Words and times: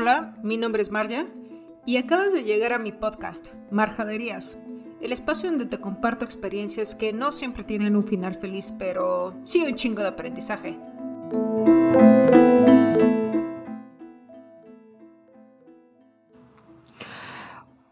Hola, 0.00 0.32
mi 0.44 0.58
nombre 0.58 0.80
es 0.80 0.92
Marja 0.92 1.26
y 1.84 1.96
acabas 1.96 2.32
de 2.32 2.44
llegar 2.44 2.72
a 2.72 2.78
mi 2.78 2.92
podcast, 2.92 3.48
Marjaderías, 3.72 4.56
el 5.00 5.10
espacio 5.10 5.50
donde 5.50 5.66
te 5.66 5.78
comparto 5.78 6.24
experiencias 6.24 6.94
que 6.94 7.12
no 7.12 7.32
siempre 7.32 7.64
tienen 7.64 7.96
un 7.96 8.04
final 8.04 8.36
feliz, 8.36 8.72
pero 8.78 9.34
sí 9.42 9.64
un 9.66 9.74
chingo 9.74 10.02
de 10.02 10.06
aprendizaje. 10.06 10.78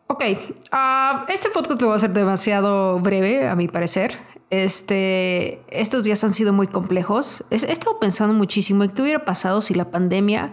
Ok, 0.06 0.24
ah, 0.70 1.26
este 1.28 1.50
podcast 1.50 1.82
lo 1.82 1.88
va 1.88 1.96
a 1.96 1.98
ser 1.98 2.12
demasiado 2.12 3.00
breve, 3.00 3.48
a 3.48 3.56
mi 3.56 3.66
parecer. 3.66 4.16
Este, 4.50 5.60
estos 5.76 6.04
días 6.04 6.22
han 6.22 6.34
sido 6.34 6.52
muy 6.52 6.68
complejos. 6.68 7.44
He 7.50 7.56
estado 7.56 7.98
pensando 7.98 8.32
muchísimo 8.32 8.84
en 8.84 8.90
qué 8.90 9.02
hubiera 9.02 9.24
pasado 9.24 9.60
si 9.60 9.74
la 9.74 9.90
pandemia 9.90 10.52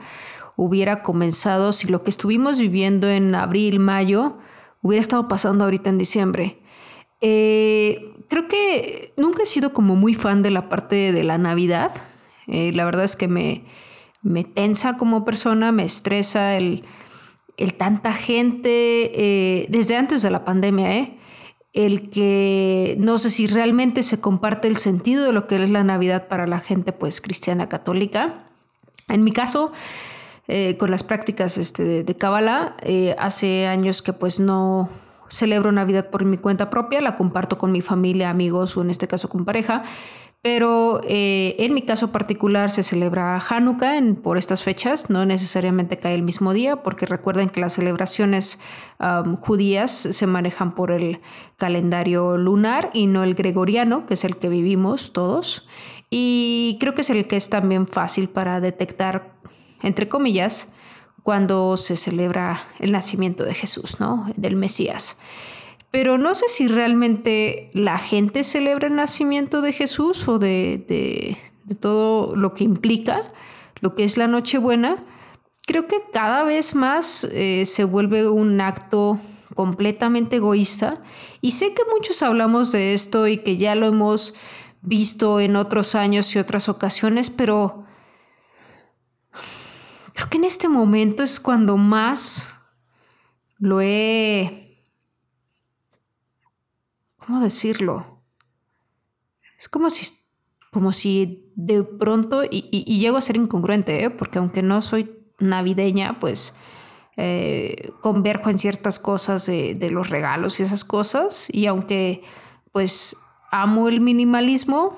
hubiera 0.55 1.03
comenzado, 1.03 1.73
si 1.73 1.87
lo 1.87 2.03
que 2.03 2.09
estuvimos 2.09 2.59
viviendo 2.59 3.09
en 3.09 3.33
abril, 3.35 3.79
mayo, 3.79 4.37
hubiera 4.81 5.01
estado 5.01 5.27
pasando 5.27 5.63
ahorita 5.63 5.89
en 5.89 5.97
diciembre. 5.97 6.59
Eh, 7.21 8.13
creo 8.29 8.47
que 8.47 9.13
nunca 9.17 9.43
he 9.43 9.45
sido 9.45 9.73
como 9.73 9.95
muy 9.95 10.13
fan 10.13 10.41
de 10.41 10.51
la 10.51 10.69
parte 10.69 11.11
de 11.11 11.23
la 11.23 11.37
Navidad. 11.37 11.91
Eh, 12.47 12.71
la 12.73 12.85
verdad 12.85 13.05
es 13.05 13.15
que 13.15 13.27
me, 13.27 13.63
me 14.21 14.43
tensa 14.43 14.97
como 14.97 15.25
persona, 15.25 15.71
me 15.71 15.85
estresa 15.85 16.55
el, 16.57 16.83
el 17.57 17.75
tanta 17.75 18.13
gente, 18.13 19.11
eh, 19.15 19.67
desde 19.69 19.95
antes 19.95 20.21
de 20.21 20.31
la 20.31 20.43
pandemia, 20.43 21.11
el 21.73 22.09
que 22.09 22.95
no 22.99 23.17
sé 23.17 23.29
si 23.29 23.47
realmente 23.47 24.03
se 24.03 24.19
comparte 24.19 24.67
el 24.67 24.77
sentido 24.77 25.25
de 25.25 25.33
lo 25.33 25.47
que 25.47 25.61
es 25.61 25.69
la 25.69 25.83
Navidad 25.83 26.27
para 26.27 26.45
la 26.45 26.59
gente 26.59 26.93
pues 26.93 27.19
cristiana 27.19 27.67
católica. 27.67 28.45
En 29.07 29.23
mi 29.23 29.31
caso, 29.31 29.71
eh, 30.47 30.75
con 30.75 30.91
las 30.91 31.03
prácticas 31.03 31.57
este, 31.57 32.03
de 32.03 32.17
Kabbalah. 32.17 32.75
Eh, 32.81 33.15
hace 33.17 33.65
años 33.65 34.01
que 34.01 34.11
pues 34.11 34.41
no 34.41 34.89
celebro 35.29 35.71
Navidad 35.71 36.09
por 36.09 36.25
mi 36.25 36.37
cuenta 36.37 36.69
propia, 36.69 37.01
la 37.01 37.15
comparto 37.15 37.57
con 37.57 37.71
mi 37.71 37.81
familia, 37.81 38.29
amigos 38.29 38.75
o 38.75 38.81
en 38.81 38.89
este 38.89 39.07
caso 39.07 39.29
con 39.29 39.45
pareja. 39.45 39.83
Pero 40.41 40.99
eh, 41.07 41.55
en 41.59 41.73
mi 41.73 41.81
caso 41.81 42.11
particular 42.11 42.69
se 42.69 42.83
celebra 42.83 43.37
Hanukkah 43.37 43.97
en, 43.97 44.17
por 44.17 44.37
estas 44.37 44.63
fechas, 44.63 45.09
no 45.09 45.25
necesariamente 45.25 45.97
cae 45.97 46.15
el 46.15 46.23
mismo 46.23 46.51
día, 46.51 46.83
porque 46.83 47.05
recuerden 47.05 47.49
que 47.49 47.61
las 47.61 47.71
celebraciones 47.73 48.59
judías 49.39 49.91
se 49.91 50.27
manejan 50.27 50.75
por 50.75 50.91
el 50.91 51.21
calendario 51.55 52.37
lunar 52.37 52.89
y 52.93 53.07
no 53.07 53.23
el 53.23 53.35
gregoriano, 53.35 54.05
que 54.05 54.15
es 54.15 54.25
el 54.25 54.35
que 54.35 54.49
vivimos 54.49 55.13
todos. 55.13 55.65
Y 56.09 56.77
creo 56.81 56.93
que 56.93 57.01
es 57.01 57.09
el 57.09 57.25
que 57.25 57.37
es 57.37 57.49
también 57.49 57.87
fácil 57.87 58.27
para 58.27 58.59
detectar 58.59 59.33
entre 59.83 60.07
comillas, 60.07 60.67
cuando 61.21 61.77
se 61.77 61.95
celebra 61.95 62.61
el 62.79 62.91
nacimiento 62.91 63.45
de 63.45 63.53
Jesús, 63.53 63.99
¿no? 63.99 64.27
Del 64.35 64.55
Mesías. 64.55 65.17
Pero 65.91 66.17
no 66.17 66.33
sé 66.33 66.47
si 66.47 66.67
realmente 66.67 67.69
la 67.73 67.99
gente 67.99 68.43
celebra 68.43 68.87
el 68.87 68.95
nacimiento 68.95 69.61
de 69.61 69.73
Jesús 69.73 70.27
o 70.27 70.39
de, 70.39 71.37
todo 71.79 72.35
lo 72.35 72.55
que 72.55 72.63
implica, 72.63 73.21
lo 73.79 73.93
que 73.93 74.03
es 74.03 74.17
la 74.17 74.27
Nochebuena. 74.27 75.03
Creo 75.67 75.87
que 75.87 75.97
cada 76.11 76.43
vez 76.43 76.73
más 76.73 77.25
eh, 77.31 77.63
se 77.65 77.83
vuelve 77.83 78.27
un 78.27 78.59
acto 78.59 79.19
completamente 79.53 80.37
egoísta. 80.37 81.01
Y 81.41 81.51
sé 81.51 81.73
que 81.73 81.83
muchos 81.93 82.21
hablamos 82.23 82.71
de 82.71 82.93
esto 82.93 83.27
y 83.27 83.37
que 83.37 83.57
ya 83.57 83.75
lo 83.75 83.85
hemos 83.85 84.33
visto 84.81 85.39
en 85.39 85.55
otros 85.55 85.95
años 85.95 86.35
y 86.35 86.39
otras 86.39 86.69
ocasiones, 86.69 87.29
pero 87.29 87.85
que 90.33 90.37
en 90.39 90.45
este 90.45 90.67
momento 90.67 91.21
es 91.21 91.39
cuando 91.39 91.77
más 91.77 92.49
lo 93.59 93.81
he... 93.81 94.79
¿Cómo 97.17 97.39
decirlo? 97.39 98.23
Es 99.59 99.69
como 99.69 99.91
si, 99.91 100.07
como 100.71 100.91
si 100.91 101.51
de 101.55 101.83
pronto, 101.83 102.41
y, 102.49 102.83
llego 102.99 103.17
a 103.17 103.21
ser 103.21 103.37
incongruente, 103.37 104.05
¿eh? 104.05 104.09
porque 104.09 104.39
aunque 104.39 104.63
no 104.63 104.81
soy 104.81 105.11
navideña, 105.37 106.19
pues 106.19 106.55
eh, 107.15 107.91
converjo 108.01 108.49
en 108.49 108.57
ciertas 108.57 108.97
cosas 108.97 109.45
de, 109.45 109.75
de 109.75 109.91
los 109.91 110.09
regalos 110.09 110.59
y 110.59 110.63
esas 110.63 110.83
cosas, 110.83 111.47
y 111.51 111.67
aunque 111.67 112.23
pues 112.71 113.15
amo 113.51 113.87
el 113.87 114.01
minimalismo, 114.01 114.97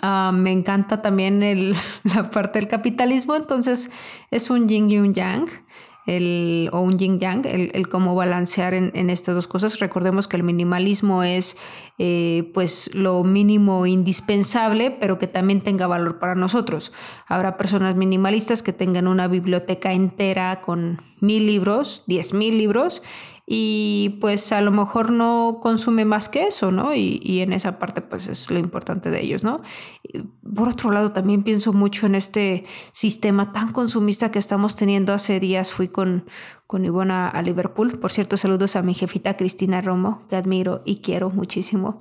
Ah, 0.00 0.32
me 0.34 0.52
encanta 0.52 1.02
también 1.02 1.40
la 2.04 2.30
parte 2.30 2.58
del 2.58 2.68
capitalismo, 2.68 3.36
entonces 3.36 3.90
es 4.30 4.50
un 4.50 4.68
yin 4.68 4.90
y 4.90 4.98
un 4.98 5.14
yang. 5.14 5.48
El, 6.06 6.68
o 6.70 6.80
un 6.80 6.98
yin 6.98 7.18
yang, 7.18 7.46
el, 7.46 7.88
cómo 7.88 8.14
balancear 8.14 8.74
en, 8.74 9.08
estas 9.08 9.34
dos 9.34 9.46
cosas. 9.46 9.78
Recordemos 9.78 10.28
que 10.28 10.36
el 10.36 10.42
minimalismo 10.42 11.22
es 11.22 11.56
eh, 11.96 12.50
pues 12.52 12.90
lo 12.92 13.24
mínimo 13.24 13.86
indispensable, 13.86 14.90
pero 14.90 15.16
que 15.16 15.28
también 15.28 15.62
tenga 15.62 15.86
valor 15.86 16.18
para 16.18 16.34
nosotros. 16.34 16.92
Habrá 17.26 17.56
personas 17.56 17.96
minimalistas 17.96 18.62
que 18.62 18.74
tengan 18.74 19.08
una 19.08 19.28
biblioteca 19.28 19.94
entera 19.94 20.60
con 20.60 21.00
mil 21.20 21.46
libros, 21.46 22.04
diez 22.06 22.34
mil 22.34 22.58
libros, 22.58 23.02
y 23.46 24.18
pues 24.20 24.52
a 24.52 24.62
lo 24.62 24.70
mejor 24.70 25.12
no 25.12 25.58
consume 25.60 26.04
más 26.04 26.28
que 26.30 26.46
eso, 26.46 26.72
¿no? 26.72 26.94
Y, 26.94 27.40
en 27.40 27.52
esa 27.52 27.78
parte 27.78 28.00
pues 28.00 28.26
es 28.26 28.50
lo 28.50 28.58
importante 28.58 29.10
de 29.10 29.20
ellos, 29.22 29.44
¿no? 29.44 29.60
por 30.54 30.68
otro 30.68 30.92
lado, 30.92 31.12
también 31.12 31.42
pienso 31.42 31.72
mucho 31.72 32.06
en 32.06 32.14
este 32.14 32.64
sistema 32.92 33.52
tan 33.52 33.72
consumista 33.72 34.30
que 34.30 34.38
estamos 34.38 34.76
teniendo. 34.76 35.12
Hace 35.12 35.40
días 35.40 35.72
fui 35.72 35.88
con, 35.88 36.26
con 36.66 36.84
Ivona 36.84 37.28
a 37.28 37.42
Liverpool. 37.42 37.98
Por 37.98 38.12
cierto, 38.12 38.36
saludos 38.36 38.76
a 38.76 38.82
mi 38.82 38.94
jefita 38.94 39.36
Cristina 39.36 39.80
Romo, 39.80 40.22
que 40.28 40.36
admiro 40.36 40.82
y 40.84 40.96
quiero 40.96 41.30
muchísimo. 41.30 42.00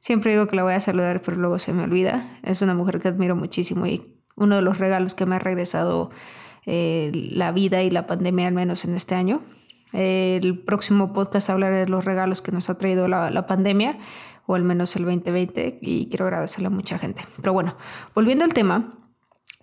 Siempre 0.00 0.32
digo 0.32 0.48
que 0.48 0.56
la 0.56 0.64
voy 0.64 0.74
a 0.74 0.80
saludar, 0.80 1.22
pero 1.22 1.36
luego 1.36 1.60
se 1.60 1.72
me 1.72 1.84
olvida. 1.84 2.38
Es 2.42 2.60
una 2.60 2.74
mujer 2.74 2.98
que 2.98 3.08
admiro 3.08 3.36
muchísimo 3.36 3.86
y 3.86 4.02
uno 4.34 4.56
de 4.56 4.62
los 4.62 4.78
regalos 4.78 5.14
que 5.14 5.26
me 5.26 5.36
ha 5.36 5.38
regresado 5.38 6.10
eh, 6.66 7.12
la 7.30 7.52
vida 7.52 7.82
y 7.82 7.90
la 7.90 8.08
pandemia, 8.08 8.48
al 8.48 8.54
menos 8.54 8.84
en 8.84 8.94
este 8.94 9.14
año. 9.14 9.42
El 9.92 10.58
próximo 10.64 11.12
podcast 11.12 11.50
hablaré 11.50 11.76
de 11.76 11.88
los 11.88 12.04
regalos 12.04 12.40
que 12.40 12.50
nos 12.50 12.70
ha 12.70 12.78
traído 12.78 13.08
la, 13.08 13.46
pandemia, 13.46 13.98
o 14.46 14.54
al 14.54 14.64
menos 14.64 14.96
el 14.96 15.04
2020, 15.04 15.78
y 15.82 16.08
quiero 16.08 16.24
agradecerle 16.24 16.68
a 16.68 16.70
mucha 16.70 16.98
gente. 16.98 17.24
Pero 17.36 17.52
bueno, 17.52 17.76
volviendo 18.14 18.44
al 18.44 18.54
tema, 18.54 18.98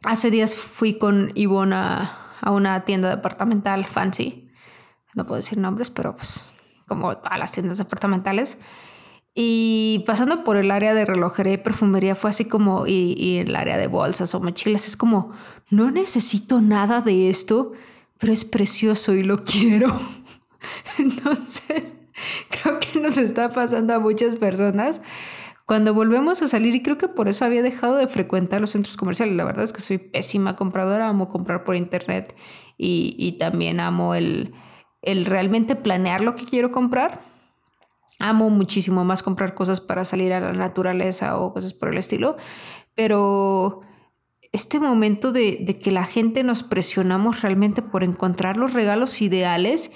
hace 0.04 0.30
días 0.30 0.56
fui 0.56 0.98
con 0.98 1.32
Ivonne 1.34 1.76
a, 1.76 2.52
una 2.52 2.86
tienda 2.86 3.10
departamental 3.10 3.86
fancy, 3.86 4.50
no 5.14 5.26
puedo 5.26 5.42
decir 5.42 5.58
nombres, 5.58 5.90
pero 5.90 6.16
pues 6.16 6.54
como 6.88 7.18
todas 7.18 7.38
las 7.38 7.52
tiendas 7.52 7.80
departamentales. 7.80 8.58
Y 9.36 10.04
pasando 10.08 10.44
por 10.44 10.58
el 10.58 10.72
área 10.72 10.94
de 10.94 11.06
relojería 11.06 11.54
y 11.54 11.58
perfumería 11.58 12.16
fue 12.16 12.30
así 12.30 12.46
como, 12.46 12.88
y, 12.88 13.14
y 13.18 13.40
el 13.40 13.56
área 13.56 13.78
de 13.78 13.88
bolsas 13.88 14.34
o 14.36 14.40
mochilas, 14.40 14.88
es 14.88 14.96
como, 14.96 15.32
no 15.70 15.92
necesito 15.92 16.62
nada 16.62 17.02
de 17.02 17.30
esto, 17.30 17.74
pero 18.20 18.34
es 18.34 18.46
precioso 18.46 19.14
y 19.14 19.24
lo 19.24 19.44
quiero. 19.44 19.98
Entonces, 20.98 21.96
creo 22.50 22.80
que 22.80 23.00
nos 23.00 23.18
está 23.18 23.52
pasando 23.52 23.94
a 23.94 24.00
muchas 24.00 24.36
personas 24.36 25.02
cuando 25.66 25.94
volvemos 25.94 26.42
a 26.42 26.48
salir 26.48 26.74
y 26.74 26.82
creo 26.82 26.98
que 26.98 27.08
por 27.08 27.28
eso 27.28 27.46
había 27.46 27.62
dejado 27.62 27.98
de 27.98 28.08
frecuentar 28.08 28.60
los 28.60 28.72
centros 28.72 28.98
comerciales. 28.98 29.36
La 29.36 29.46
verdad 29.46 29.64
es 29.64 29.72
que 29.72 29.82
soy 29.82 30.00
pésima 30.00 30.56
compradora, 30.56 31.08
amo 31.08 31.30
comprar 31.30 31.64
por 31.64 31.76
internet 31.76 32.36
y, 32.76 33.38
también 33.40 33.80
amo 33.80 34.16
el, 34.16 34.54
el 35.04 35.26
realmente 35.26 35.76
planear 35.76 36.22
lo 36.22 36.34
que 36.34 36.46
quiero 36.46 36.72
comprar. 36.72 37.22
Amo 38.18 38.50
muchísimo 38.50 39.06
más 39.06 39.22
comprar 39.22 39.54
cosas 39.54 39.80
para 39.80 40.06
salir 40.06 40.34
a 40.34 40.40
la 40.40 40.54
naturaleza 40.54 41.38
o 41.38 41.54
cosas 41.54 41.76
por 41.76 41.90
el 41.90 42.00
estilo, 42.00 42.36
pero 42.96 43.82
este 44.52 44.80
momento 44.80 45.32
de, 45.32 45.60
de, 45.62 45.78
que 45.78 45.92
la 45.92 46.04
gente 46.04 46.44
nos 46.44 46.64
presionamos 46.64 47.44
realmente 47.44 47.84
por 47.84 48.04
encontrar 48.04 48.58
los 48.58 48.74
regalos 48.74 49.22
ideales 49.22 49.92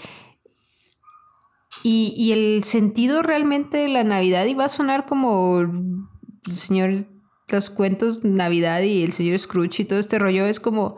y, 1.84 2.32
el 2.32 2.64
sentido 2.64 3.22
realmente 3.22 3.78
de 3.78 3.90
la 3.90 4.06
Navidad 4.06 4.46
iba 4.46 4.64
a 4.64 4.70
sonar 4.70 5.06
como 5.06 5.60
el 5.60 6.56
señor, 6.56 7.06
los 7.50 7.70
cuentos 7.70 8.24
Navidad 8.24 8.82
y 8.82 9.04
el 9.04 9.12
señor 9.12 9.38
Scrooge 9.38 9.82
y 9.82 9.86
todo 9.86 10.00
este 10.00 10.18
rollo 10.18 10.46
es 10.46 10.62
como 10.62 10.96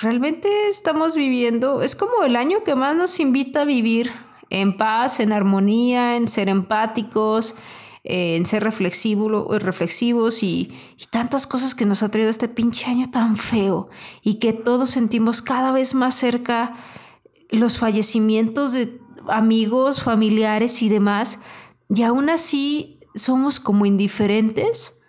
realmente 0.00 0.68
estamos 0.68 1.16
viviendo, 1.16 1.82
es 1.82 1.96
como 1.96 2.22
el 2.22 2.36
año 2.36 2.62
que 2.62 2.76
más 2.76 2.94
nos 2.94 3.18
invita 3.18 3.62
a 3.62 3.64
vivir 3.64 4.12
en 4.50 4.76
paz, 4.76 5.18
en 5.18 5.32
armonía, 5.32 6.16
en 6.16 6.28
ser 6.28 6.48
empáticos, 6.48 7.56
en 8.04 8.46
ser 8.46 8.62
reflexivos 8.62 10.42
y, 10.44 10.72
y, 10.96 11.04
tantas 11.10 11.48
cosas 11.48 11.74
que 11.74 11.84
nos 11.84 12.04
ha 12.04 12.08
traído 12.08 12.30
este 12.30 12.48
pinche 12.48 12.86
año 12.86 13.10
tan 13.10 13.36
feo 13.36 13.88
y 14.22 14.34
que 14.36 14.52
todos 14.52 14.90
sentimos 14.90 15.42
cada 15.42 15.72
vez 15.72 15.92
más 15.94 16.14
cerca 16.14 16.76
los 17.50 17.78
fallecimientos 17.78 18.72
de 18.72 19.00
amigos, 19.28 20.02
familiares 20.02 20.82
y 20.82 20.88
demás, 20.88 21.38
y 21.88 22.02
aún 22.02 22.28
así 22.30 23.00
somos 23.14 23.60
como 23.60 23.86
indiferentes. 23.86 25.00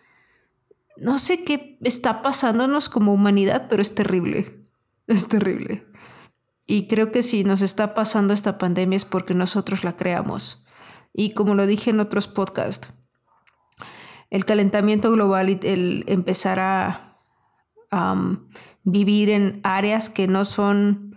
No 0.98 1.20
sé 1.20 1.44
qué 1.44 1.78
está 1.82 2.22
pasándonos 2.22 2.90
como 2.90 3.14
humanidad, 3.14 3.68
pero 3.70 3.82
es 3.82 3.96
terrible. 3.96 4.66
Es 5.08 5.28
terrible. 5.28 5.86
Y 6.66 6.88
creo 6.88 7.12
que 7.12 7.24
si 7.24 7.44
nos 7.44 7.62
está 7.62 7.94
pasando 7.94 8.34
esta 8.34 8.58
pandemia 8.58 8.98
es 8.98 9.06
porque 9.06 9.34
nosotros 9.34 9.84
la 9.84 9.98
creamos. 9.98 10.66
Y 11.14 11.34
como 11.34 11.56
lo 11.56 11.66
dije 11.66 11.90
en 11.90 12.00
otros 12.00 12.28
podcasts, 12.28 12.92
el 14.30 14.46
calentamiento 14.46 15.12
global 15.12 15.50
y 15.50 15.60
el 15.64 16.04
empezar 16.08 16.60
a 16.60 17.18
vivir 18.84 19.32
en 19.32 19.62
áreas 19.64 20.10
que 20.12 20.28
no 20.28 20.46
son 20.46 21.09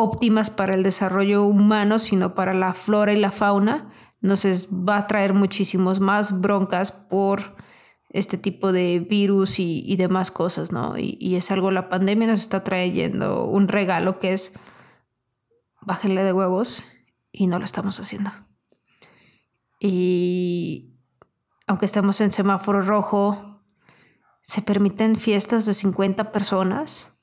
óptimas 0.00 0.50
para 0.50 0.74
el 0.74 0.82
desarrollo 0.82 1.44
humano, 1.44 1.98
sino 1.98 2.34
para 2.34 2.54
la 2.54 2.74
flora 2.74 3.12
y 3.12 3.18
la 3.18 3.30
fauna, 3.30 3.90
nos 4.20 4.44
va 4.44 4.96
a 4.96 5.06
traer 5.06 5.34
muchísimos 5.34 6.00
más 6.00 6.40
broncas 6.40 6.92
por 6.92 7.56
este 8.08 8.38
tipo 8.38 8.72
de 8.72 8.98
virus 8.98 9.60
y, 9.60 9.94
demás 9.96 10.30
cosas, 10.30 10.72
¿no? 10.72 10.98
Y, 10.98 11.16
y, 11.20 11.36
es 11.36 11.50
algo, 11.50 11.70
la 11.70 11.88
pandemia 11.88 12.26
nos 12.26 12.40
está 12.40 12.64
trayendo 12.64 13.44
un 13.44 13.68
regalo 13.68 14.18
que 14.18 14.32
es, 14.32 14.52
bájenle 15.80 16.24
de 16.24 16.32
huevos 16.32 16.82
y 17.30 17.46
no 17.46 17.58
lo 17.58 17.64
estamos 17.64 18.00
haciendo. 18.00 18.32
Y 19.78 20.98
aunque 21.66 21.86
estemos 21.86 22.20
en 22.20 22.32
semáforo 22.32 22.82
rojo, 22.82 23.62
se 24.42 24.60
permiten 24.60 25.16
fiestas 25.16 25.66
de 25.66 25.74
50 25.74 26.32
personas. 26.32 27.14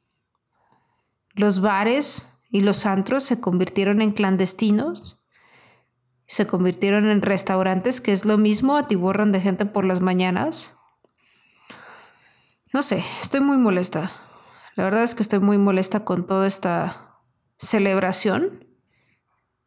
Los 1.33 1.59
bares 1.59 2.36
y 2.49 2.61
los 2.61 2.85
antros 2.85 3.23
se 3.23 3.39
convirtieron 3.39 4.01
en 4.01 4.11
clandestinos 4.11 5.17
se 6.27 6.45
convirtieron 6.45 7.09
en 7.09 7.21
restaurantes, 7.21 8.01
que 8.01 8.11
es 8.11 8.25
lo 8.25 8.37
mismo, 8.37 8.75
atiborran 8.75 9.31
de 9.31 9.41
gente 9.41 9.65
por 9.65 9.85
las 9.85 10.01
mañanas. 10.01 10.75
No 12.73 12.83
sé, 12.83 13.03
estoy 13.21 13.39
muy 13.39 13.57
molesta. 13.57 14.11
La 14.75 14.83
verdad 14.83 15.03
es 15.03 15.15
que 15.15 15.23
estoy 15.23 15.39
muy 15.39 15.57
molesta 15.57 16.03
con 16.03 16.27
toda 16.27 16.45
esta 16.45 17.21
celebración 17.57 18.67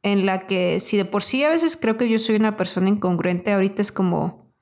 en 0.02 0.26
la 0.26 0.46
que 0.46 0.80
si 0.80 0.96
de 0.98 1.06
por 1.06 1.22
sí 1.22 1.42
a 1.44 1.48
veces 1.48 1.76
creo 1.76 1.96
que 1.96 2.08
yo 2.08 2.18
soy 2.18 2.36
una 2.36 2.56
persona 2.56 2.88
incongruente, 2.88 3.52
ahorita 3.52 3.82
es 3.82 3.90
como 3.90 4.52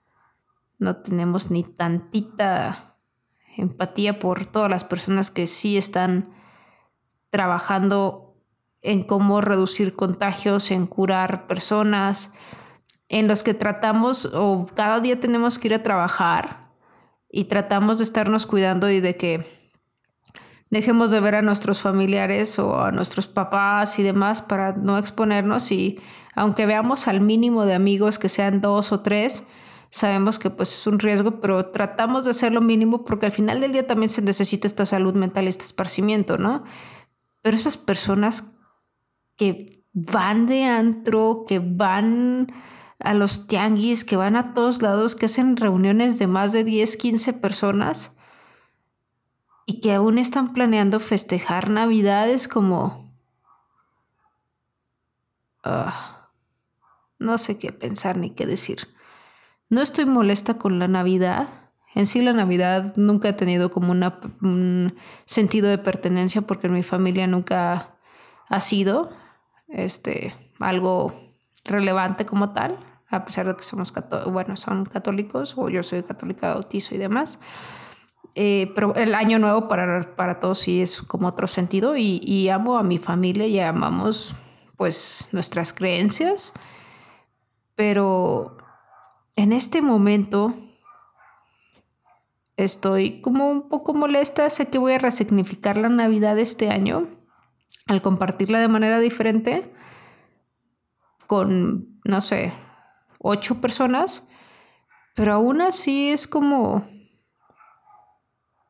no 0.79 1.03
tenemos 1.03 1.51
ni 1.51 1.65
tantita 1.65 2.97
empatía 3.57 4.21
por 4.21 4.47
todas 4.47 4.71
las 4.71 4.85
personas 4.85 5.33
que 5.33 5.49
sí 5.49 5.77
están 5.77 6.31
trabajando 7.31 8.37
en 8.83 9.03
cómo 9.03 9.41
reducir 9.41 9.95
contagios, 9.95 10.71
en 10.71 10.87
curar 10.87 11.47
personas, 11.47 12.33
en 13.09 13.27
los 13.27 13.43
que 13.43 13.55
tratamos 13.55 14.27
o 14.33 14.67
cada 14.75 15.01
día 15.01 15.19
tenemos 15.21 15.59
que 15.59 15.69
ir 15.69 15.75
a 15.75 15.83
trabajar 15.83 16.69
y 17.31 17.45
tratamos 17.45 17.99
de 17.99 18.05
estarnos 18.05 18.47
cuidando 18.47 18.91
y 18.91 19.01
de 19.01 19.17
que 19.17 19.59
dejemos 20.71 21.11
de 21.11 21.21
ver 21.21 21.35
a 21.35 21.43
nuestros 21.43 21.81
familiares 21.81 22.59
o 22.59 22.81
a 22.81 22.93
nuestros 22.93 23.27
papás 23.27 23.99
y 23.99 24.03
demás 24.03 24.43
para 24.43 24.73
no 24.73 24.99
exponernos 24.99 25.73
y 25.73 25.99
aunque 26.35 26.67
veamos 26.67 27.09
al 27.09 27.21
mínimo 27.21 27.65
de 27.65 27.75
amigos 27.75 28.19
que 28.19 28.29
sean 28.29 28.61
dos 28.61 28.93
o 28.93 29.01
tres, 29.01 29.45
sabemos 29.91 30.39
que 30.39 30.51
pues 30.51 30.73
es 30.73 30.87
un 30.87 30.99
riesgo, 30.99 31.41
pero 31.41 31.71
tratamos 31.71 32.25
de 32.25 32.31
hacer 32.31 32.53
lo 32.53 32.61
mínimo 32.61 33.05
porque 33.05 33.27
al 33.27 33.33
final 33.33 33.61
del 33.61 33.73
día 33.73 33.87
también 33.87 34.11
se 34.11 34.23
necesita 34.23 34.67
esta 34.67 34.87
salud 34.87 35.15
mental 35.15 35.49
este 35.49 35.65
esparcimiento, 35.65 36.37
¿no? 36.37 36.65
Pero 37.43 37.57
esas 37.57 37.77
personas 37.77 38.55
que 39.37 39.85
van 39.93 40.47
de 40.47 40.65
antro, 40.65 41.45
que 41.47 41.61
van 41.61 42.53
a 42.99 43.15
los 43.15 43.47
tianguis, 43.47 44.05
que 44.05 44.17
van 44.17 44.37
a 44.37 44.55
todos 44.55 44.83
lados, 44.83 45.15
que 45.15 45.27
hacen 45.27 45.57
reuniones 45.57 46.19
de 46.19 46.27
más 46.27 46.53
de 46.53 46.65
10, 46.65 46.97
15 46.97 47.33
personas 47.35 48.13
y 49.67 49.81
que 49.81 49.93
aún 49.93 50.19
están 50.19 50.53
planeando 50.53 50.99
festejar 50.99 51.71
Navidades 51.71 52.49
como... 52.49 53.13
Ah, 55.63 56.31
no 57.19 57.37
sé 57.37 57.59
qué 57.59 57.73
pensar 57.73 58.17
ni 58.17 58.31
qué 58.31 58.47
decir. 58.47 58.89
No 59.69 59.83
estoy 59.83 60.07
molesta 60.07 60.57
con 60.57 60.79
la 60.79 60.89
Navidad. 60.89 61.68
En 61.95 62.07
sí 62.07 62.23
la 62.23 62.33
Navidad 62.33 62.95
nunca 62.97 63.31
he 63.31 63.33
tenido 63.33 63.71
como 63.71 63.93
un 63.93 64.95
sentido 65.25 65.69
de 65.69 65.79
pertenencia 65.79 66.43
porque 66.43 66.67
en 66.67 66.75
mi 66.75 66.83
familia 66.83 67.27
nunca 67.27 67.97
ha 68.49 68.61
sido 68.61 69.11
este, 69.69 70.35
algo 70.59 71.13
relevante 71.65 72.27
como 72.27 72.53
tal, 72.53 72.79
a 73.11 73.25
pesar 73.25 73.47
de 73.47 73.57
que 73.57 73.63
somos 73.63 73.93
bueno, 74.31 74.57
son 74.57 74.85
católicos 74.85 75.55
o 75.57 75.69
yo 75.69 75.83
soy 75.83 76.03
católica 76.03 76.55
bautizo 76.55 76.95
y 76.95 76.99
demás. 76.99 77.39
Eh, 78.35 78.71
pero 78.75 78.95
el 78.95 79.15
año 79.15 79.39
nuevo 79.39 79.67
para, 79.67 80.15
para 80.15 80.39
todos 80.39 80.61
sí 80.61 80.81
es 80.81 81.03
como 81.03 81.27
otro 81.27 81.49
sentido 81.49 81.97
y, 81.97 82.21
y, 82.23 82.51
amo 82.51 82.79
a 82.79 82.83
mi 82.83 82.99
familia 82.99 83.47
y 83.47 83.59
amamos 83.59 84.37
pues 84.77 85.29
nuestras 85.33 85.73
creencias, 85.73 86.53
pero 87.75 88.57
en 89.35 89.53
este 89.53 89.83
momento 89.83 90.55
estoy 92.59 93.21
como 93.21 93.51
un 93.51 93.69
poco 93.69 93.95
molesta, 93.95 94.51
sé 94.51 94.67
que 94.67 94.79
voy 94.79 94.93
a 94.93 94.99
resignificar 94.99 95.77
la 95.77 95.89
Navidad 95.89 96.39
este 96.39 96.69
año 96.71 97.09
al 97.87 98.03
compartirla 98.03 98.59
de 98.59 98.69
manera 98.69 98.99
diferente 98.99 99.73
con, 101.27 102.01
no 102.05 102.21
sé, 102.21 102.53
ocho 103.21 103.61
personas, 103.61 104.27
pero 105.15 105.35
aún 105.35 105.61
así 105.61 106.11
es 106.11 106.27
como, 106.27 106.85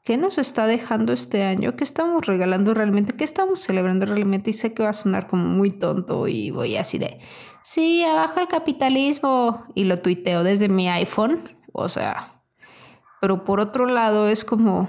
¿qué 0.04 0.18
nos 0.18 0.36
está 0.36 0.66
dejando 0.66 1.14
este 1.14 1.44
año? 1.44 1.74
¿Qué 1.74 1.84
estamos 1.84 2.26
regalando 2.26 2.74
realmente? 2.74 3.16
¿Qué 3.16 3.24
estamos 3.24 3.60
celebrando 3.60 4.04
realmente? 4.04 4.50
Y 4.50 4.52
sé 4.52 4.74
que 4.74 4.82
va 4.82 4.90
a 4.90 4.94
sonar 4.94 5.28
como 5.28 5.44
muy 5.44 5.70
tonto 5.70 6.28
y 6.28 6.50
voy 6.50 6.76
así 6.76 6.98
de, 6.98 7.20
sí, 7.62 8.04
abajo 8.04 8.40
el 8.40 8.48
capitalismo 8.48 9.64
y 9.74 9.84
lo 9.84 9.96
tuiteo 9.96 10.42
desde 10.44 10.68
mi 10.68 10.90
iPhone, 10.90 11.40
o 11.72 11.88
sea, 11.88 12.37
pero 13.20 13.44
por 13.44 13.60
otro 13.60 13.86
lado 13.86 14.28
es 14.28 14.44
como 14.44 14.88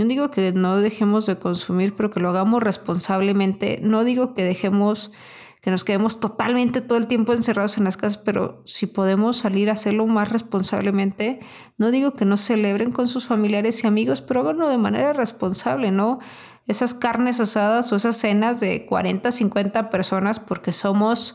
yo 0.00 0.06
digo 0.06 0.30
que 0.30 0.52
no 0.52 0.78
dejemos 0.78 1.26
de 1.26 1.38
consumir, 1.38 1.94
pero 1.94 2.10
que 2.10 2.20
lo 2.20 2.30
hagamos 2.30 2.62
responsablemente. 2.62 3.80
No 3.82 4.02
digo 4.02 4.32
que 4.32 4.44
dejemos, 4.44 5.12
que 5.60 5.70
nos 5.70 5.84
quedemos 5.84 6.20
totalmente 6.20 6.80
todo 6.80 6.96
el 6.96 7.06
tiempo 7.06 7.34
encerrados 7.34 7.76
en 7.76 7.84
las 7.84 7.98
casas, 7.98 8.16
pero 8.16 8.62
si 8.64 8.86
podemos 8.86 9.36
salir 9.36 9.68
a 9.68 9.74
hacerlo 9.74 10.06
más 10.06 10.30
responsablemente, 10.30 11.40
no 11.76 11.90
digo 11.90 12.14
que 12.14 12.24
no 12.24 12.38
celebren 12.38 12.92
con 12.92 13.08
sus 13.08 13.26
familiares 13.26 13.84
y 13.84 13.86
amigos, 13.86 14.22
pero 14.22 14.40
háganlo 14.40 14.70
de 14.70 14.78
manera 14.78 15.12
responsable, 15.12 15.90
¿no? 15.90 16.18
Esas 16.66 16.94
carnes 16.94 17.38
asadas 17.38 17.92
o 17.92 17.96
esas 17.96 18.16
cenas 18.16 18.58
de 18.58 18.86
40, 18.86 19.30
50 19.30 19.90
personas 19.90 20.40
porque 20.40 20.72
somos 20.72 21.34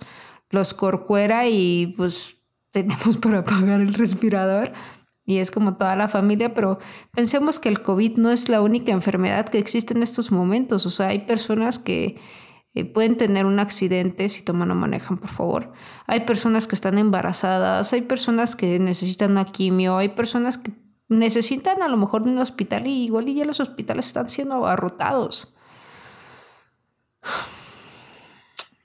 los 0.50 0.74
corcuera 0.74 1.48
y 1.48 1.94
pues 1.98 2.38
tenemos 2.72 3.18
para 3.18 3.44
pagar 3.44 3.80
el 3.80 3.94
respirador 3.94 4.72
y 5.26 5.38
es 5.38 5.50
como 5.50 5.76
toda 5.76 5.96
la 5.96 6.08
familia, 6.08 6.54
pero 6.54 6.78
pensemos 7.12 7.60
que 7.60 7.70
el 7.70 7.82
COVID 7.82 8.18
no 8.18 8.30
es 8.30 8.48
la 8.48 8.62
única 8.62 8.92
enfermedad 8.92 9.50
que 9.50 9.58
existe 9.58 9.96
en 9.96 10.04
estos 10.04 10.32
momentos. 10.32 10.86
O 10.86 10.92
sea, 10.92 11.08
hay 11.08 11.20
personas 11.20 11.80
que 11.80 12.18
eh, 12.76 12.86
pueden 12.86 13.18
tener 13.18 13.46
un 13.48 13.60
accidente 13.60 14.30
si 14.30 14.44
toman 14.44 14.70
o 14.70 14.76
manejan, 14.76 15.18
por 15.18 15.30
favor. 15.30 15.74
Hay 16.06 16.22
personas 16.22 16.68
que 16.68 16.76
están 16.76 17.00
embarazadas, 17.00 17.92
hay 17.94 18.02
personas 18.02 18.56
que 18.56 18.78
necesitan 18.78 19.32
una 19.32 19.46
quimio, 19.46 19.98
hay 19.98 20.10
personas 20.10 20.60
que 20.60 20.74
necesitan 21.10 21.82
a 21.82 21.88
lo 21.88 21.98
mejor 21.98 22.24
un 22.24 22.38
hospital 22.38 22.86
y 22.86 23.06
igual 23.06 23.28
y 23.28 23.36
ya 23.36 23.46
los 23.46 23.60
hospitales 23.60 24.08
están 24.08 24.30
siendo 24.30 24.56
abarrotados. 24.56 25.56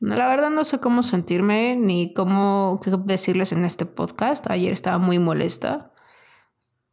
La 0.00 0.28
verdad 0.28 0.49
no 0.49 0.64
sé 0.64 0.80
cómo 0.80 1.02
sentirme 1.02 1.76
ni 1.76 2.14
cómo 2.14 2.80
decirles 3.04 3.52
en 3.52 3.66
este 3.66 3.85
podcast. 3.85 4.50
Ayer 4.50 4.73
estaba 4.73 4.97
muy 4.97 5.18
molesta 5.18 5.89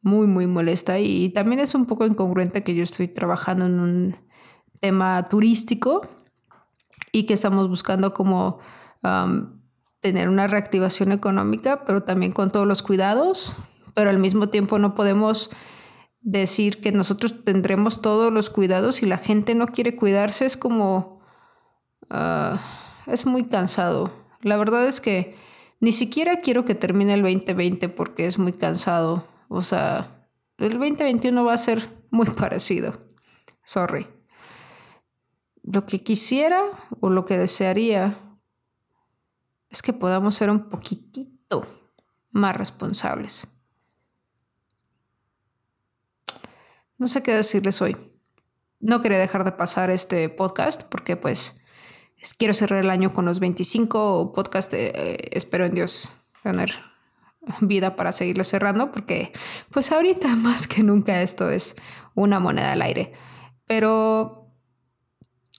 muy, 0.02 0.28
muy 0.28 0.48
molesta 0.48 1.00
y 1.00 1.30
también 1.30 1.60
es 1.60 1.76
un 1.76 1.86
poco 1.86 2.06
incongruente 2.06 2.64
que 2.64 2.76
yo 2.76 2.84
estoy 2.84 3.08
trabajando 3.08 3.66
en 3.66 3.80
un 3.80 4.16
tema 4.80 5.28
turístico 5.30 6.08
y 7.12 7.26
que 7.26 7.34
estamos 7.34 7.68
buscando 7.68 8.14
como 8.14 8.60
tener 10.02 10.30
una 10.30 10.48
reactivación 10.48 11.12
económica, 11.12 11.86
pero 11.86 12.04
también 12.04 12.32
con 12.32 12.52
todos 12.52 12.68
los 12.68 12.84
cuidados, 12.84 13.56
pero 13.94 14.10
al 14.10 14.20
mismo 14.20 14.50
tiempo 14.50 14.80
no 14.80 14.96
podemos 14.96 15.50
decir 16.22 16.82
que 16.82 16.92
nosotros 16.92 17.44
tendremos 17.46 18.02
todos 18.02 18.34
los 18.34 18.50
cuidados 18.50 19.02
y 19.02 19.06
la 19.06 19.18
gente 19.18 19.56
no 19.56 19.68
quiere 19.68 19.96
cuidarse, 19.96 20.46
es 20.46 20.58
como... 20.58 21.22
Ah, 22.10 22.60
es 23.08 23.26
muy 23.26 23.46
cansado. 23.46 24.12
La 24.42 24.58
verdad 24.58 24.86
es 24.86 25.02
que 25.02 25.36
ni 25.80 25.92
siquiera 25.92 26.42
quiero 26.42 26.66
que 26.66 26.76
termine 26.76 27.14
el 27.14 27.22
2020 27.22 27.90
porque 27.90 28.28
es 28.28 28.38
muy 28.38 28.52
cansado. 28.52 29.26
O 29.48 29.62
sea, 29.62 30.28
el 30.58 30.72
2021 30.72 31.44
va 31.44 31.54
a 31.54 31.58
ser 31.58 32.06
muy 32.10 32.28
parecido. 32.38 33.08
Sorry. 33.64 34.08
Lo 35.64 35.86
que 35.86 36.02
quisiera 36.04 36.64
o 37.02 37.10
lo 37.10 37.26
que 37.26 37.38
desearía 37.38 38.18
es 39.70 39.82
que 39.82 39.94
podamos 39.94 40.36
ser 40.36 40.50
un 40.50 40.70
poquitito 40.70 41.66
más 42.32 42.56
responsables. 42.56 43.48
No 46.98 47.08
sé 47.08 47.22
qué 47.22 47.34
decirles 47.34 47.82
hoy. 47.82 47.96
no 48.80 49.02
quería 49.02 49.18
dejar 49.18 49.44
de 49.44 49.52
pasar 49.52 49.90
este 49.90 50.30
podcast 50.30 50.84
porque 50.84 51.18
pues 51.18 51.60
quiero 52.38 52.54
cerrar 52.54 52.84
el 52.84 52.90
año 52.90 53.12
con 53.12 53.26
los 53.26 53.40
25 53.40 54.34
podcasts. 54.34 54.74
Eh, 54.74 55.18
espero 55.32 55.66
en 55.66 55.74
Dios 55.74 56.12
tener 56.44 56.72
vida 57.62 57.96
para 57.96 58.12
seguirlo 58.12 58.44
cerrando 58.44 58.92
porque 58.92 59.32
pues 59.72 59.92
ahorita 59.92 60.36
más 60.36 60.68
que 60.68 60.84
nunca 60.84 61.22
esto 61.22 61.50
es 61.50 61.76
una 62.16 62.40
moneda 62.40 62.72
al 62.72 62.82
aire. 62.82 63.14
Pero 63.66 64.52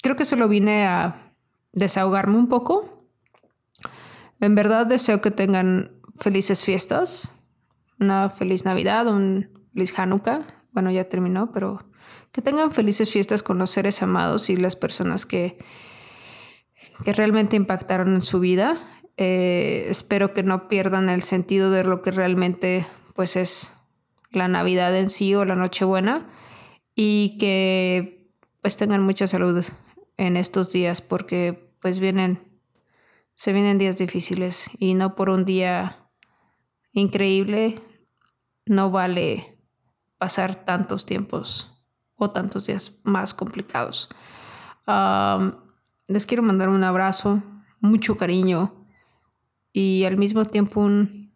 creo 0.03 0.17
que 0.17 0.25
solo 0.25 0.49
vine 0.49 0.87
a 0.87 1.35
desahogarme 1.73 2.37
un 2.37 2.49
poco. 2.49 3.09
En 4.41 4.55
verdad 4.55 4.87
deseo 4.87 5.21
que 5.21 5.31
tengan 5.31 6.01
felices 6.19 6.63
fiestas, 6.63 7.33
una 8.01 8.31
feliz 8.31 8.65
Navidad, 8.65 9.07
un 9.09 9.51
feliz 9.75 9.97
Hanukkah. 9.99 10.47
Bueno, 10.73 10.91
ya 10.91 11.09
terminó, 11.09 11.53
pero 11.53 11.89
que 12.33 12.43
tengan 12.43 12.73
felices 12.73 13.11
fiestas 13.11 13.43
con 13.43 13.59
los 13.59 13.71
seres 13.71 14.03
amados 14.03 14.51
y 14.51 14.57
las 14.57 14.77
personas 14.77 15.27
que, 15.27 15.59
que 17.05 17.13
realmente 17.13 17.57
impactaron 17.57 18.15
en 18.15 18.23
su 18.23 18.41
vida. 18.41 18.81
Eh, 19.21 19.89
espero 19.91 20.33
que 20.33 20.45
no 20.45 20.69
pierdan 20.69 21.09
el 21.09 21.25
sentido 21.25 21.73
de 21.73 21.83
lo 21.83 22.03
que 22.03 22.13
realmente 22.13 22.87
pues 23.15 23.35
es 23.35 23.75
la 24.31 24.47
Navidad 24.47 24.97
en 24.97 25.11
sí 25.11 25.35
o 25.35 25.45
la 25.45 25.57
Nochebuena 25.57 26.25
y 26.95 27.37
que 27.39 28.33
pues 28.63 28.77
tengan 28.77 29.03
mucha 29.03 29.27
salud 29.27 29.65
en 30.19 30.37
estos 30.37 30.71
días 30.71 31.03
porque 31.03 31.75
pues 31.81 31.99
vienen 31.99 32.63
se 33.35 33.53
vienen 33.53 33.79
días 33.79 33.99
difíciles 33.99 34.71
y 34.79 34.95
no 34.95 35.17
por 35.17 35.31
un 35.31 35.45
día 35.45 36.09
increíble 36.93 37.83
no 38.67 38.93
vale 38.93 39.59
pasar 40.19 40.65
tantos 40.65 41.07
tiempos 41.07 41.73
o 42.15 42.31
tantos 42.31 42.67
días 42.67 43.01
más 43.03 43.35
complicados. 43.35 44.11
les 46.07 46.25
quiero 46.25 46.45
mandar 46.45 46.69
un 46.69 46.85
abrazo, 46.85 47.43
mucho 47.81 48.17
cariño 48.17 48.78
y 49.73 50.05
al 50.05 50.17
mismo 50.17 50.45
tiempo 50.45 50.81
un... 50.81 51.33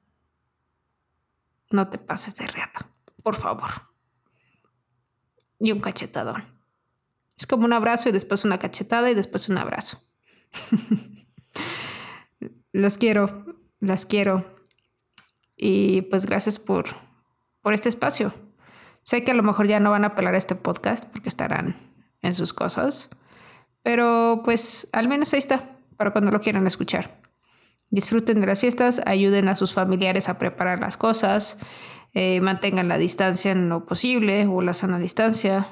No 1.70 1.88
te 1.88 1.98
pases 1.98 2.34
de 2.34 2.46
reata, 2.46 2.90
por 3.22 3.34
favor. 3.34 3.70
Y 5.58 5.72
un 5.72 5.80
cachetadón. 5.80 6.44
Es 7.36 7.46
como 7.46 7.64
un 7.64 7.72
abrazo 7.72 8.08
y 8.08 8.12
después 8.12 8.44
una 8.44 8.58
cachetada 8.58 9.10
y 9.10 9.14
después 9.14 9.48
un 9.48 9.58
abrazo. 9.58 10.02
Los 12.72 12.98
quiero, 12.98 13.44
las 13.80 14.06
quiero. 14.06 14.44
Y 15.56 16.02
pues 16.02 16.26
gracias 16.26 16.58
por, 16.58 16.86
por 17.60 17.74
este 17.74 17.88
espacio. 17.88 18.32
Sé 19.02 19.24
que 19.24 19.32
a 19.32 19.34
lo 19.34 19.42
mejor 19.42 19.66
ya 19.66 19.80
no 19.80 19.90
van 19.90 20.04
a 20.04 20.14
pelar 20.14 20.34
este 20.34 20.54
podcast 20.54 21.04
porque 21.06 21.28
estarán 21.28 21.76
en 22.22 22.34
sus 22.34 22.52
cosas, 22.52 23.10
pero 23.82 24.42
pues 24.44 24.88
al 24.92 25.08
menos 25.08 25.32
ahí 25.32 25.38
está 25.38 25.76
para 25.96 26.12
cuando 26.12 26.30
lo 26.30 26.40
quieran 26.40 26.66
escuchar. 26.66 27.20
Disfruten 27.92 28.40
de 28.40 28.46
las 28.46 28.58
fiestas, 28.58 29.02
ayuden 29.04 29.48
a 29.48 29.54
sus 29.54 29.74
familiares 29.74 30.30
a 30.30 30.38
preparar 30.38 30.80
las 30.80 30.96
cosas, 30.96 31.58
eh, 32.14 32.40
mantengan 32.40 32.88
la 32.88 32.96
distancia 32.96 33.52
en 33.52 33.68
lo 33.68 33.84
posible 33.84 34.46
o 34.46 34.62
la 34.62 34.72
sana 34.72 34.98
distancia. 34.98 35.66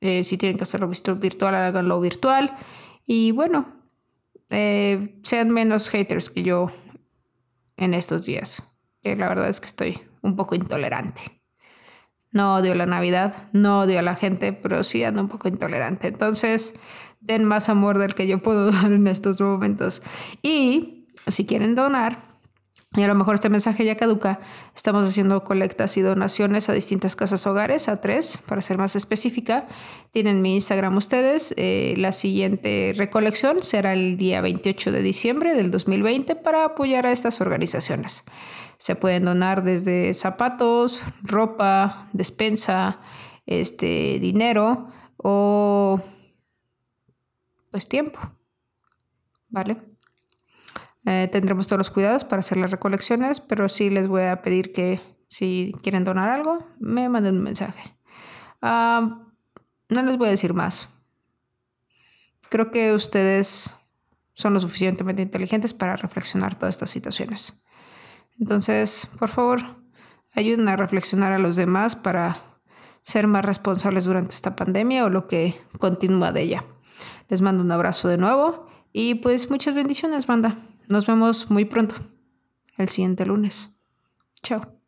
Eh, 0.00 0.22
si 0.22 0.38
tienen 0.38 0.58
que 0.58 0.62
hacerlo 0.62 0.88
virtual, 1.16 1.54
háganlo 1.56 2.00
virtual. 2.00 2.56
Y 3.04 3.32
bueno, 3.32 3.66
eh, 4.48 5.18
sean 5.24 5.50
menos 5.50 5.88
haters 5.88 6.30
que 6.30 6.44
yo 6.44 6.70
en 7.76 7.94
estos 7.94 8.26
días. 8.26 8.62
la 9.02 9.28
verdad 9.28 9.48
es 9.48 9.58
que 9.58 9.66
estoy 9.66 10.00
un 10.22 10.36
poco 10.36 10.54
intolerante. 10.54 11.20
No 12.30 12.54
odio 12.54 12.76
la 12.76 12.86
Navidad, 12.86 13.48
no 13.52 13.80
odio 13.80 13.98
a 13.98 14.02
la 14.02 14.14
gente, 14.14 14.52
pero 14.52 14.84
sí 14.84 15.02
ando 15.02 15.22
un 15.22 15.28
poco 15.28 15.48
intolerante. 15.48 16.06
Entonces, 16.06 16.74
den 17.18 17.44
más 17.44 17.68
amor 17.68 17.98
del 17.98 18.14
que 18.14 18.28
yo 18.28 18.40
puedo 18.40 18.70
dar 18.70 18.92
en 18.92 19.08
estos 19.08 19.40
momentos. 19.40 20.00
Y 20.44 20.99
si 21.26 21.46
quieren 21.46 21.74
donar, 21.74 22.30
y 22.96 23.02
a 23.02 23.06
lo 23.06 23.14
mejor 23.14 23.34
este 23.36 23.48
mensaje 23.48 23.84
ya 23.84 23.96
caduca, 23.96 24.40
estamos 24.74 25.06
haciendo 25.06 25.44
colectas 25.44 25.96
y 25.96 26.00
donaciones 26.00 26.68
a 26.68 26.72
distintas 26.72 27.14
casas 27.14 27.46
hogares, 27.46 27.88
a 27.88 28.00
tres, 28.00 28.40
para 28.46 28.60
ser 28.62 28.78
más 28.78 28.96
específica. 28.96 29.68
Tienen 30.10 30.42
mi 30.42 30.56
Instagram 30.56 30.96
ustedes. 30.96 31.54
Eh, 31.56 31.94
la 31.98 32.10
siguiente 32.10 32.92
recolección 32.96 33.62
será 33.62 33.92
el 33.92 34.16
día 34.16 34.40
28 34.40 34.90
de 34.90 35.02
diciembre 35.02 35.54
del 35.54 35.70
2020 35.70 36.34
para 36.34 36.64
apoyar 36.64 37.06
a 37.06 37.12
estas 37.12 37.40
organizaciones. 37.40 38.24
Se 38.78 38.96
pueden 38.96 39.24
donar 39.24 39.62
desde 39.62 40.12
zapatos, 40.12 41.04
ropa, 41.22 42.08
despensa, 42.12 42.98
este, 43.46 44.18
dinero 44.18 44.88
o 45.16 46.00
pues 47.70 47.88
tiempo. 47.88 48.18
¿Vale? 49.48 49.89
Eh, 51.06 51.28
tendremos 51.32 51.66
todos 51.66 51.78
los 51.78 51.90
cuidados 51.90 52.24
para 52.24 52.40
hacer 52.40 52.58
las 52.58 52.70
recolecciones, 52.70 53.40
pero 53.40 53.68
sí 53.68 53.90
les 53.90 54.06
voy 54.06 54.22
a 54.22 54.42
pedir 54.42 54.72
que 54.72 55.00
si 55.26 55.72
quieren 55.82 56.04
donar 56.04 56.28
algo, 56.28 56.66
me 56.78 57.08
manden 57.08 57.36
un 57.36 57.42
mensaje. 57.42 57.96
no 58.62 60.02
les 60.02 60.18
voy 60.18 60.28
a 60.28 60.30
decir 60.30 60.54
más. 60.54 60.88
Creo 62.48 62.70
que 62.70 62.92
ustedes 62.92 63.76
son 64.34 64.54
lo 64.54 64.60
suficientemente 64.60 65.22
inteligentes 65.22 65.72
para 65.72 65.96
reflexionar 65.96 66.56
todas 66.56 66.74
estas 66.74 66.90
situaciones. 66.90 67.62
Entonces, 68.40 69.08
por 69.18 69.28
favor, 69.28 69.60
ayuden 70.34 70.68
a 70.68 70.76
reflexionar 70.76 71.32
a 71.32 71.38
los 71.38 71.56
demás 71.56 71.94
para 71.94 72.38
ser 73.02 73.26
más 73.26 73.44
responsables 73.44 74.04
durante 74.04 74.34
esta 74.34 74.56
pandemia 74.56 75.04
o 75.04 75.10
lo 75.10 75.28
que 75.28 75.60
continúa 75.78 76.32
de 76.32 76.42
ella. 76.42 76.64
Les 77.28 77.40
mando 77.40 77.62
un 77.62 77.70
abrazo 77.70 78.08
de 78.08 78.18
nuevo 78.18 78.66
y 78.92 79.16
pues 79.16 79.50
muchas 79.50 79.74
bendiciones, 79.74 80.26
banda. 80.26 80.56
Nos 80.90 81.06
vemos 81.06 81.52
muy 81.52 81.66
pronto, 81.66 81.94
el 82.76 82.88
siguiente 82.88 83.24
lunes. 83.24 83.76
Chao. 84.42 84.79